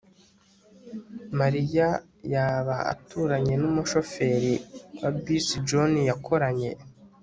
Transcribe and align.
mariya 1.39 1.87
yaba 2.33 2.75
aturanye 2.93 3.53
numushoferi 3.61 4.53
wa 5.01 5.09
bisi 5.23 5.55
john 5.67 5.91
yakoranye 6.09 6.71